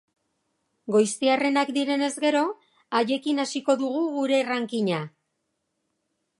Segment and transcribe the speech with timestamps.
[0.95, 2.41] Goiztiarrenak direnez gero,
[3.01, 5.07] haiekin hasiko dugu gure rankinga.